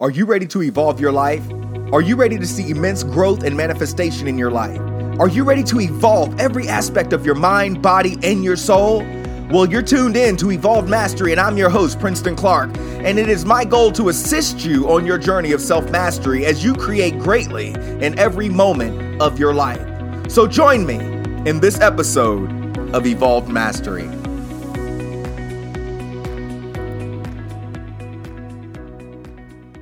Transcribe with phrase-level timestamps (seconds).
[0.00, 1.42] Are you ready to evolve your life?
[1.92, 4.78] Are you ready to see immense growth and manifestation in your life?
[5.18, 8.98] Are you ready to evolve every aspect of your mind, body, and your soul?
[9.50, 12.70] Well, you're tuned in to Evolve Mastery, and I'm your host, Princeton Clark.
[12.78, 16.62] And it is my goal to assist you on your journey of self mastery as
[16.62, 19.82] you create greatly in every moment of your life.
[20.30, 20.98] So join me
[21.50, 24.08] in this episode of Evolved Mastery.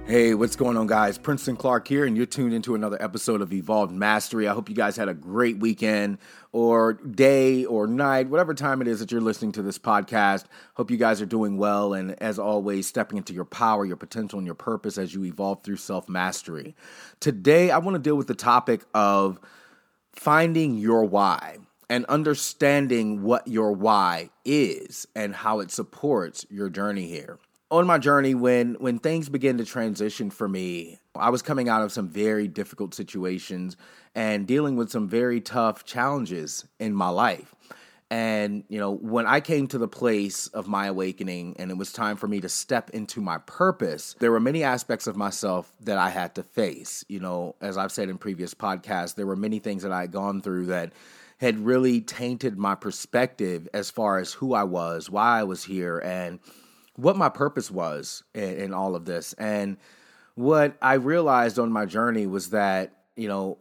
[0.06, 1.18] Hey, what's going on, guys?
[1.18, 4.46] Princeton Clark here, and you're tuned into another episode of Evolved Mastery.
[4.46, 6.18] I hope you guys had a great weekend
[6.52, 10.44] or day or night, whatever time it is that you're listening to this podcast.
[10.74, 14.38] Hope you guys are doing well, and as always, stepping into your power, your potential,
[14.38, 16.76] and your purpose as you evolve through self mastery.
[17.18, 19.40] Today, I want to deal with the topic of
[20.12, 21.58] finding your why
[21.90, 27.98] and understanding what your why is and how it supports your journey here on my
[27.98, 32.08] journey when when things began to transition for me i was coming out of some
[32.08, 33.76] very difficult situations
[34.14, 37.54] and dealing with some very tough challenges in my life.
[38.08, 41.92] And you know when i came to the place of my awakening and it was
[41.92, 45.98] time for me to step into my purpose there were many aspects of myself that
[45.98, 47.04] i had to face.
[47.08, 50.12] You know as i've said in previous podcasts there were many things that i had
[50.12, 50.92] gone through that
[51.38, 55.98] had really tainted my perspective as far as who i was why i was here
[55.98, 56.38] and
[56.96, 59.32] what my purpose was in, in all of this.
[59.34, 59.76] And
[60.34, 63.58] what I realized on my journey was that, you know,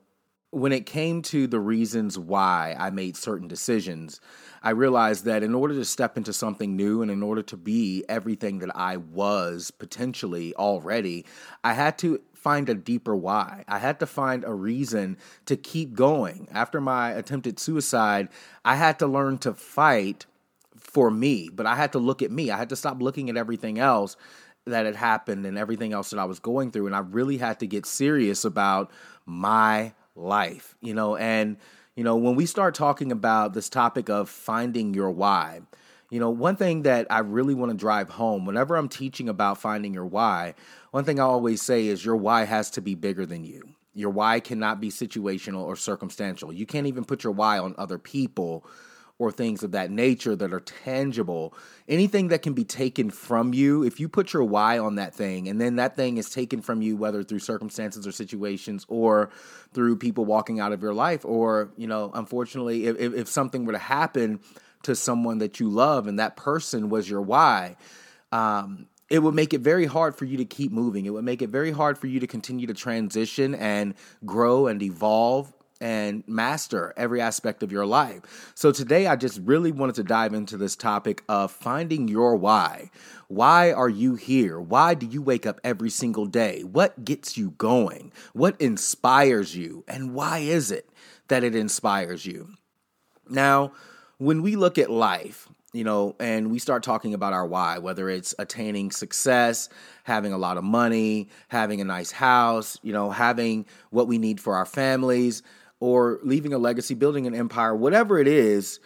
[0.52, 4.22] when it came to the reasons why I made certain decisions,
[4.63, 8.06] I realized that in order to step into something new and in order to be
[8.08, 11.25] everything that I was potentially already,
[11.63, 13.66] I had to find a deeper why.
[13.67, 16.47] I had to find a reason to keep going.
[16.52, 18.30] After my attempted suicide,
[18.63, 20.25] I had to learn to fight
[20.86, 22.52] for me, but I had to look at me.
[22.52, 24.16] I had to stop looking at everything else
[24.66, 26.88] that had happened and everything else that I was going through.
[26.88, 28.91] And I really had to get serious about
[29.25, 31.16] my life, you know.
[31.16, 31.58] And,
[31.95, 35.62] you know, when we start talking about this topic of finding your why,
[36.09, 39.59] you know, one thing that I really want to drive home whenever I'm teaching about
[39.59, 40.53] finding your why,
[40.91, 43.63] one thing I always say is your why has to be bigger than you.
[43.94, 46.51] Your why cannot be situational or circumstantial.
[46.53, 48.66] You can't even put your why on other people
[49.18, 51.53] or things of that nature that are tangible.
[51.88, 55.48] Anything that can be taken from you, if you put your why on that thing
[55.48, 59.30] and then that thing is taken from you, whether through circumstances or situations or
[59.74, 63.74] through people walking out of your life, or, you know, unfortunately, if, if something were
[63.74, 64.40] to happen
[64.84, 67.78] to someone that you love and that person was your why,
[68.31, 71.06] um, it would make it very hard for you to keep moving.
[71.06, 73.94] It would make it very hard for you to continue to transition and
[74.25, 78.52] grow and evolve and master every aspect of your life.
[78.56, 82.90] So today I just really wanted to dive into this topic of finding your why.
[83.28, 84.59] Why are you here?
[84.59, 86.63] Why do you wake up every single day?
[86.63, 88.13] What gets you going?
[88.34, 89.84] What inspires you?
[89.88, 90.90] And why is it
[91.28, 92.50] that it inspires you?
[93.30, 93.74] Now,
[94.18, 98.09] when we look at life, you know, and we start talking about our why, whether
[98.09, 99.68] it's attaining success,
[100.06, 104.40] having a lot of money, having a nice house, you know, having what we need
[104.40, 105.44] for our families,
[105.80, 108.80] or leaving a legacy, building an empire, whatever it is,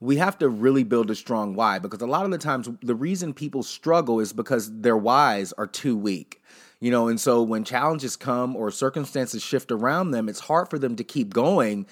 [0.00, 2.94] we have to really build a strong why because a lot of the times the
[2.94, 6.42] reason people struggle is because their whys are too weak.
[6.78, 10.78] You know, and so when challenges come or circumstances shift around them, it's hard for
[10.78, 11.86] them to keep going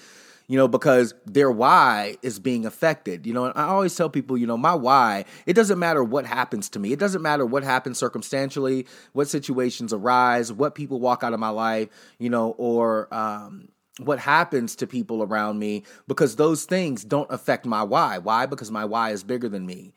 [0.47, 3.25] you know, because their why is being affected.
[3.25, 6.25] You know, and I always tell people, you know, my why, it doesn't matter what
[6.25, 6.91] happens to me.
[6.91, 11.49] It doesn't matter what happens circumstantially, what situations arise, what people walk out of my
[11.49, 11.89] life,
[12.19, 13.69] you know, or um,
[13.99, 18.17] what happens to people around me because those things don't affect my why.
[18.17, 18.45] Why?
[18.45, 19.93] Because my why is bigger than me.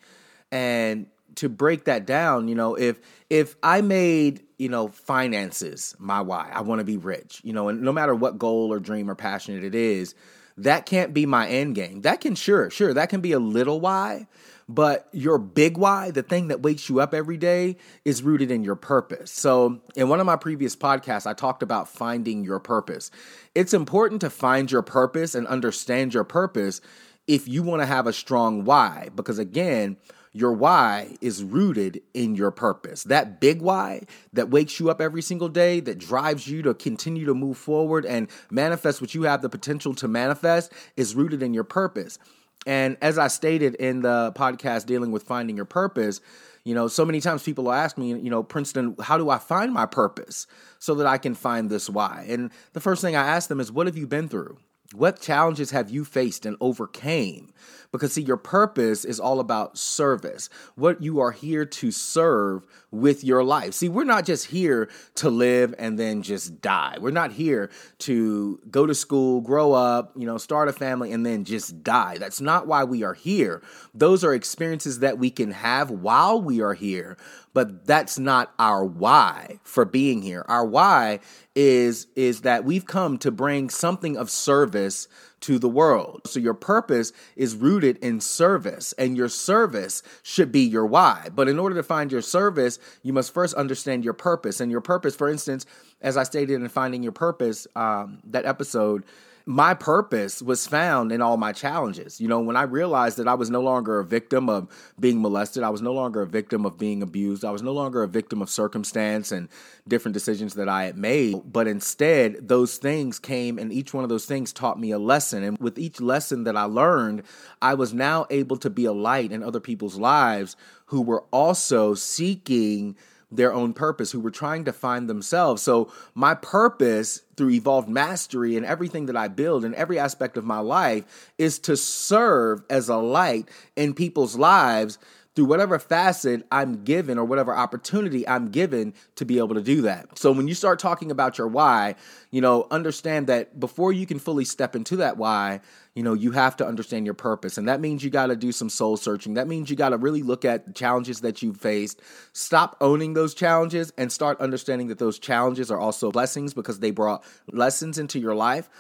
[0.53, 6.21] And to break that down, you know, if if I made, you know, finances my
[6.21, 9.11] why, I want to be rich, you know, and no matter what goal or dream
[9.11, 10.15] or passionate it is,
[10.57, 12.03] that can't be my end game.
[12.03, 14.27] That can sure, sure, that can be a little why,
[14.69, 18.63] but your big why, the thing that wakes you up every day, is rooted in
[18.63, 19.31] your purpose.
[19.31, 23.11] So, in one of my previous podcasts, I talked about finding your purpose.
[23.55, 26.81] It's important to find your purpose and understand your purpose
[27.27, 29.97] if you want to have a strong why, because again,
[30.33, 33.03] your why is rooted in your purpose.
[33.05, 34.03] That big why
[34.33, 38.05] that wakes you up every single day, that drives you to continue to move forward
[38.05, 42.19] and manifest what you have the potential to manifest, is rooted in your purpose.
[42.67, 46.21] And as I stated in the podcast dealing with finding your purpose,
[46.65, 49.73] you know, so many times people ask me, you know, Princeton, how do I find
[49.73, 50.47] my purpose
[50.79, 52.27] so that I can find this why?
[52.29, 54.59] And the first thing I ask them is, what have you been through?
[54.95, 57.53] What challenges have you faced and overcame?
[57.93, 63.23] Because, see, your purpose is all about service, what you are here to serve with
[63.23, 63.75] your life.
[63.75, 66.97] See, we're not just here to live and then just die.
[67.01, 67.71] We're not here
[68.01, 72.17] to go to school, grow up, you know, start a family, and then just die.
[72.19, 73.63] That's not why we are here.
[73.95, 77.19] Those are experiences that we can have while we are here,
[77.55, 80.45] but that's not our why for being here.
[80.49, 81.21] Our why
[81.55, 85.09] is is that we've come to bring something of service
[85.41, 86.23] to the world.
[86.27, 91.29] So your purpose is rooted in service, and your service should be your why.
[91.35, 94.61] But in order to find your service, you must first understand your purpose.
[94.61, 95.65] And your purpose, for instance,
[96.01, 99.05] as I stated in Finding Your Purpose, um, that episode,
[99.49, 102.21] my purpose was found in all my challenges.
[102.21, 104.69] You know, when I realized that I was no longer a victim of
[105.01, 108.03] being molested, I was no longer a victim of being abused, I was no longer
[108.03, 109.49] a victim of circumstance and
[109.89, 114.11] different decisions that I had made, but instead, those things came and each one of
[114.11, 115.43] those things taught me a lesson.
[115.43, 117.23] And with each lesson that I learned,
[117.63, 120.57] I was now able to be a light in other people's lives
[120.87, 122.97] who were also seeking
[123.31, 125.63] their own purpose, who were trying to find themselves.
[125.63, 130.45] So, my purpose through evolved mastery and everything that I build in every aspect of
[130.45, 134.99] my life is to serve as a light in people's lives
[135.39, 139.83] through whatever facet I'm given or whatever opportunity I'm given to be able to do
[139.83, 140.19] that.
[140.19, 141.95] So when you start talking about your why,
[142.33, 145.61] you know, understand that before you can fully step into that why,
[145.99, 147.59] you know, you have to understand your purpose.
[147.59, 149.35] And that means you got to do some soul searching.
[149.35, 152.01] That means you got to really look at the challenges that you've faced,
[152.33, 156.93] stop owning those challenges, and start understanding that those challenges are also blessings because they
[156.93, 158.71] brought lessons into your life.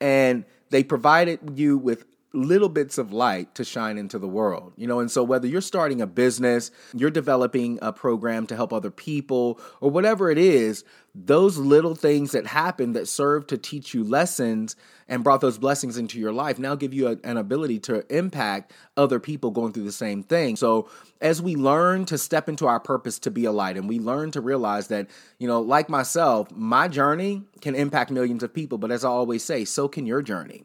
[0.00, 4.72] And they provided you with little bits of light to shine into the world.
[4.76, 8.72] You know, and so whether you're starting a business, you're developing a program to help
[8.72, 10.84] other people, or whatever it is,
[11.14, 14.74] those little things that happen that serve to teach you lessons
[15.08, 18.72] and brought those blessings into your life now give you a, an ability to impact
[18.96, 20.56] other people going through the same thing.
[20.56, 20.88] So,
[21.20, 24.30] as we learn to step into our purpose to be a light and we learn
[24.32, 25.08] to realize that,
[25.38, 29.44] you know, like myself, my journey can impact millions of people, but as I always
[29.44, 30.64] say, so can your journey.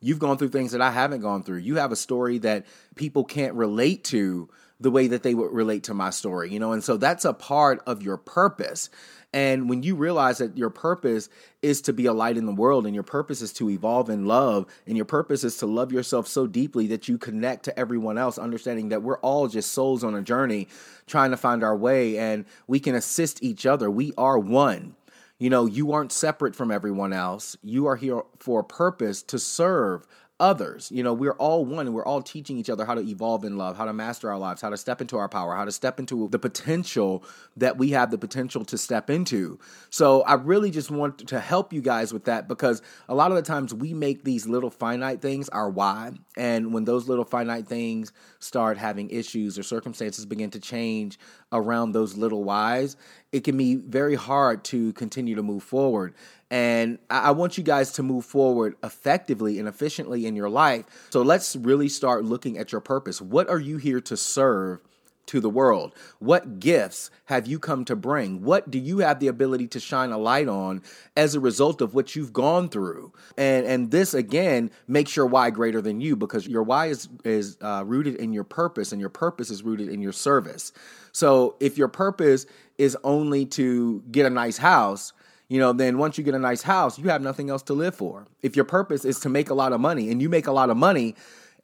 [0.00, 1.58] You've gone through things that I haven't gone through.
[1.58, 4.48] You have a story that people can't relate to
[4.78, 6.72] the way that they would relate to my story, you know?
[6.72, 8.90] And so that's a part of your purpose.
[9.32, 11.28] And when you realize that your purpose
[11.62, 14.26] is to be a light in the world, and your purpose is to evolve in
[14.26, 18.18] love, and your purpose is to love yourself so deeply that you connect to everyone
[18.18, 20.68] else, understanding that we're all just souls on a journey
[21.06, 23.90] trying to find our way, and we can assist each other.
[23.90, 24.94] We are one.
[25.38, 27.56] You know, you aren't separate from everyone else.
[27.62, 30.06] You are here for a purpose to serve
[30.38, 30.90] others.
[30.92, 33.56] You know, we're all one and we're all teaching each other how to evolve in
[33.56, 35.98] love, how to master our lives, how to step into our power, how to step
[35.98, 37.24] into the potential
[37.56, 39.58] that we have the potential to step into.
[39.90, 43.36] So I really just want to help you guys with that because a lot of
[43.36, 46.12] the times we make these little finite things our why.
[46.36, 51.18] And when those little finite things start having issues or circumstances begin to change
[51.50, 52.96] around those little whys,
[53.32, 56.14] it can be very hard to continue to move forward.
[56.50, 60.84] And I want you guys to move forward effectively and efficiently in your life.
[61.10, 63.20] So let's really start looking at your purpose.
[63.20, 64.80] What are you here to serve?
[65.26, 65.94] To the world?
[66.18, 68.42] What gifts have you come to bring?
[68.42, 70.82] What do you have the ability to shine a light on
[71.16, 73.12] as a result of what you've gone through?
[73.36, 77.56] And and this again makes your why greater than you because your why is is
[77.60, 80.72] uh, rooted in your purpose, and your purpose is rooted in your service.
[81.12, 82.46] So if your purpose
[82.78, 85.12] is only to get a nice house,
[85.48, 87.94] you know, then once you get a nice house, you have nothing else to live
[87.94, 88.26] for.
[88.42, 90.70] If your purpose is to make a lot of money and you make a lot
[90.70, 91.14] of money,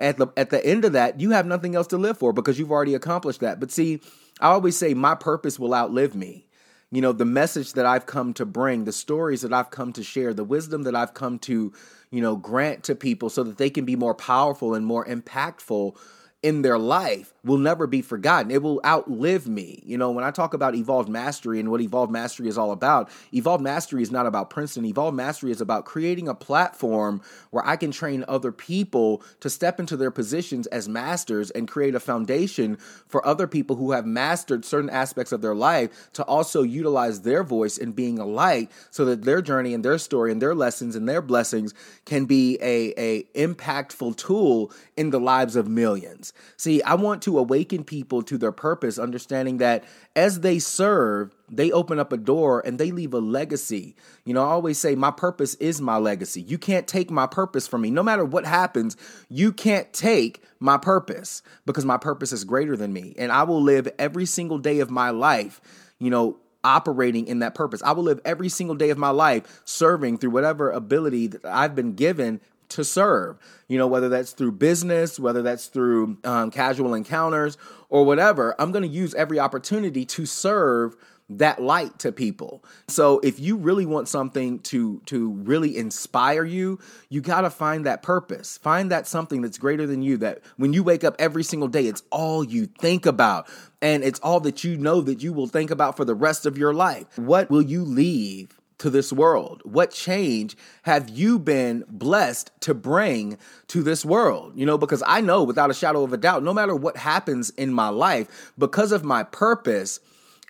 [0.03, 2.59] at the at the end of that, you have nothing else to live for because
[2.59, 3.61] you've already accomplished that.
[3.61, 4.01] But see,
[4.41, 6.47] I always say my purpose will outlive me.
[6.91, 10.03] You know, the message that I've come to bring, the stories that I've come to
[10.03, 11.73] share, the wisdom that I've come to,
[12.11, 15.97] you know, grant to people so that they can be more powerful and more impactful
[16.43, 18.51] in their life will never be forgotten.
[18.51, 19.83] It will outlive me.
[19.85, 23.11] You know, when I talk about evolved mastery and what evolved mastery is all about,
[23.33, 24.85] evolved mastery is not about Princeton.
[24.85, 27.21] Evolved mastery is about creating a platform
[27.51, 31.95] where I can train other people to step into their positions as masters and create
[31.95, 36.63] a foundation for other people who have mastered certain aspects of their life to also
[36.63, 40.43] utilize their voice in being a light so that their journey and their story and
[40.43, 41.73] their lessons and their blessings
[42.05, 46.32] can be a, a impactful tool in the lives of millions.
[46.57, 49.85] See, I want to awaken people to their purpose, understanding that
[50.17, 53.97] as they serve, they open up a door and they leave a legacy.
[54.25, 56.41] You know, I always say, my purpose is my legacy.
[56.43, 57.91] You can't take my purpose from me.
[57.91, 58.97] No matter what happens,
[59.29, 63.15] you can't take my purpose because my purpose is greater than me.
[63.19, 65.61] And I will live every single day of my life,
[65.99, 67.83] you know, operating in that purpose.
[67.83, 71.75] I will live every single day of my life serving through whatever ability that I've
[71.75, 72.41] been given
[72.73, 73.39] to serve.
[73.69, 77.57] You know, whether that's through business, whether that's through um, casual encounters
[77.89, 80.97] or whatever, I'm going to use every opportunity to serve
[81.39, 82.65] that light to people.
[82.89, 87.87] So if you really want something to to really inspire you, you got to find
[87.87, 88.59] that purpose.
[88.59, 91.87] Find that something that's greater than you that when you wake up every single day,
[91.87, 93.49] it's all you think about
[93.81, 96.59] and it's all that you know that you will think about for the rest of
[96.59, 97.19] your life.
[97.19, 99.63] What will you leave to this world?
[99.65, 104.55] What change have you been blessed to bring to this world?
[104.57, 107.51] You know, because I know without a shadow of a doubt, no matter what happens
[107.51, 110.01] in my life, because of my purpose,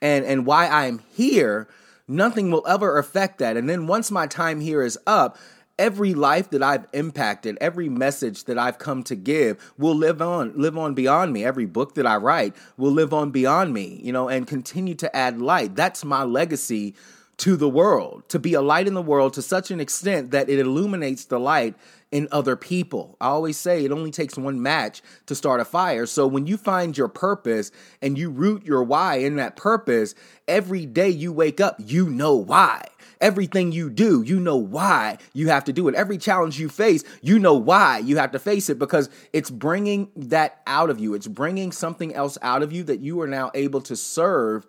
[0.01, 1.69] and and why I'm here,
[2.09, 3.59] nothing will ever affect that.
[3.59, 5.37] And then once my time here is up,
[5.79, 10.55] every life that I've impacted, every message that I've come to give will live on,
[10.57, 11.45] live on beyond me.
[11.45, 15.15] Every book that I write will live on beyond me, you know, and continue to
[15.15, 15.77] add light.
[15.77, 16.95] That's my legacy
[17.43, 20.49] to the world, to be a light in the world to such an extent that
[20.49, 21.75] it illuminates the light
[22.13, 23.17] in other people.
[23.21, 26.07] I always say it only takes one match to start a fire.
[26.07, 30.15] So when you find your purpose and you root your why in that purpose,
[30.47, 32.85] every day you wake up, you know why.
[33.21, 35.97] Everything you do, you know why you have to do it.
[35.97, 40.13] Every challenge you face, you know why you have to face it because it's bringing
[40.15, 41.15] that out of you.
[41.15, 44.65] It's bringing something else out of you that you are now able to serve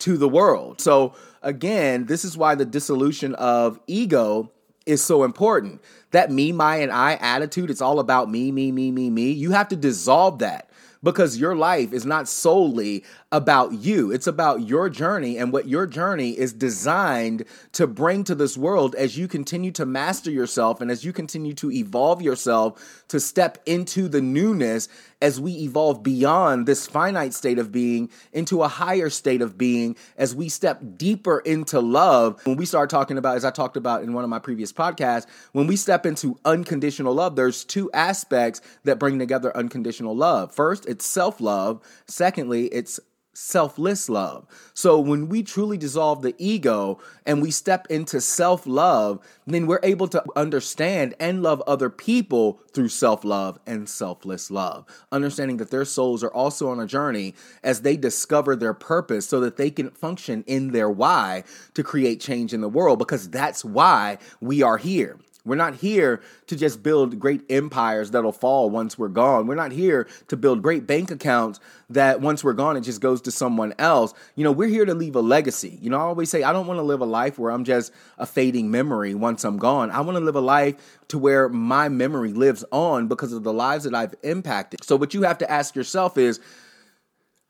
[0.00, 0.80] to the world.
[0.80, 4.50] So, again, this is why the dissolution of ego
[4.86, 5.80] is so important.
[6.10, 9.30] That me, my, and I attitude, it's all about me, me, me, me, me.
[9.30, 10.70] You have to dissolve that
[11.02, 14.12] because your life is not solely about you.
[14.12, 18.94] It's about your journey and what your journey is designed to bring to this world
[18.94, 23.58] as you continue to master yourself and as you continue to evolve yourself to step
[23.66, 24.88] into the newness
[25.20, 29.96] as we evolve beyond this finite state of being into a higher state of being
[30.16, 32.40] as we step deeper into love.
[32.46, 35.26] When we start talking about, as I talked about in one of my previous podcasts,
[35.50, 40.54] when we step into unconditional love, there's two aspects that bring together unconditional love.
[40.54, 41.80] First, it's self love.
[42.06, 43.00] Secondly, it's
[43.34, 44.46] selfless love.
[44.74, 49.80] So when we truly dissolve the ego and we step into self love, then we're
[49.82, 54.86] able to understand and love other people through self love and selfless love.
[55.12, 59.40] Understanding that their souls are also on a journey as they discover their purpose so
[59.40, 63.64] that they can function in their why to create change in the world because that's
[63.64, 65.18] why we are here.
[65.46, 69.46] We're not here to just build great empires that'll fall once we're gone.
[69.46, 71.60] We're not here to build great bank accounts
[71.90, 74.14] that once we're gone, it just goes to someone else.
[74.36, 75.78] You know, we're here to leave a legacy.
[75.82, 77.92] You know, I always say, I don't want to live a life where I'm just
[78.16, 79.90] a fading memory once I'm gone.
[79.90, 80.76] I want to live a life
[81.08, 84.82] to where my memory lives on because of the lives that I've impacted.
[84.82, 86.40] So, what you have to ask yourself is,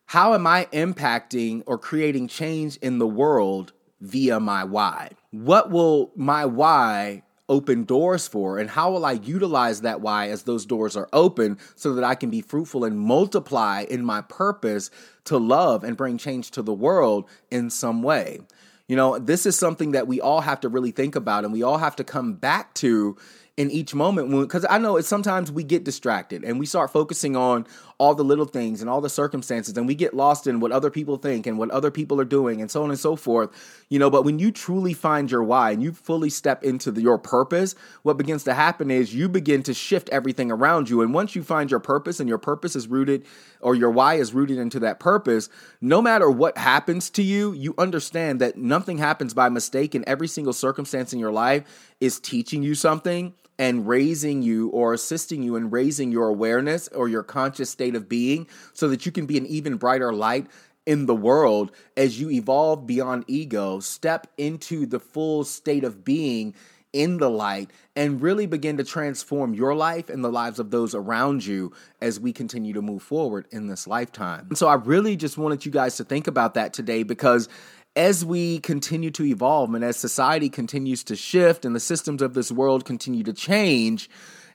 [0.07, 5.11] how am I impacting or creating change in the world via my why?
[5.31, 10.45] What will my why open doors for and how will I utilize that why as
[10.45, 14.91] those doors are open so that I can be fruitful and multiply in my purpose
[15.25, 18.41] to love and bring change to the world in some way.
[18.89, 21.63] You know, this is something that we all have to really think about and we
[21.63, 23.17] all have to come back to
[23.57, 27.37] in each moment because I know it's sometimes we get distracted and we start focusing
[27.37, 27.67] on
[27.99, 30.91] all the little things and all the circumstances and we get lost in what other
[30.91, 33.51] people think and what other people are doing and so on and so forth
[33.89, 37.01] you know but when you truly find your why and you fully step into the,
[37.01, 41.03] your purpose what begins to happen is you begin to shift everything around you.
[41.03, 43.25] And once you find your purpose and your purpose is rooted
[43.61, 45.49] or your why is rooted into that purpose
[45.81, 50.27] no matter what happens to you you understand that nothing happens by mistake and every
[50.27, 55.57] single circumstance in your life is teaching you something and raising you or assisting you
[55.57, 59.39] in raising your awareness or your conscious state of being so that you can be
[59.39, 60.47] an even brighter light
[60.87, 66.55] in the world as you evolve beyond ego, step into the full state of being
[66.95, 70.95] in the light and really begin to transform your life and the lives of those
[70.95, 74.47] around you as we continue to move forward in this lifetime.
[74.49, 77.49] And so I really just wanted you guys to think about that today because
[77.97, 82.35] as we continue to evolve and as society continues to shift and the systems of
[82.35, 84.11] this world continue to change,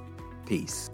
[0.45, 0.89] Peace.